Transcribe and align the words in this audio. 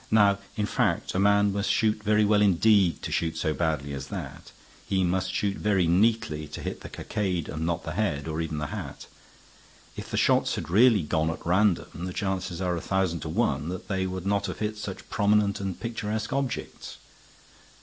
Now, 0.09 0.39
in 0.57 0.65
fact, 0.65 1.13
a 1.13 1.19
man 1.19 1.53
must 1.53 1.69
shoot 1.69 2.01
very 2.01 2.25
well 2.25 2.41
indeed 2.41 3.03
to 3.03 3.11
shoot 3.11 3.37
so 3.37 3.53
badly 3.53 3.93
as 3.93 4.07
that. 4.07 4.51
He 4.89 5.03
must 5.03 5.31
shoot 5.31 5.57
very 5.57 5.85
neatly 5.85 6.47
to 6.47 6.61
hit 6.61 6.81
the 6.81 6.89
cockade 6.89 7.47
and 7.47 7.67
not 7.67 7.83
the 7.83 7.91
head, 7.91 8.27
or 8.27 8.41
even 8.41 8.57
the 8.57 8.73
hat. 8.73 9.05
If 9.95 10.09
the 10.09 10.17
shots 10.17 10.55
had 10.55 10.71
really 10.71 11.03
gone 11.03 11.29
at 11.29 11.45
random, 11.45 11.87
the 11.93 12.13
chances 12.13 12.59
are 12.61 12.75
a 12.75 12.81
thousand 12.81 13.19
to 13.19 13.29
one 13.29 13.69
that 13.69 13.89
they 13.89 14.07
would 14.07 14.25
not 14.25 14.47
have 14.47 14.57
hit 14.57 14.75
such 14.77 15.07
prominent 15.11 15.59
and 15.59 15.79
picturesque 15.79 16.33
objects. 16.33 16.97